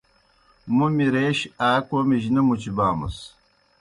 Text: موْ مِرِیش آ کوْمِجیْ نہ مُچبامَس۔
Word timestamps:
موْ 0.75 0.87
مِرِیش 0.97 1.39
آ 1.69 1.69
کوْمِجیْ 1.87 2.29
نہ 2.35 2.41
مُچبامَس۔ 2.47 3.17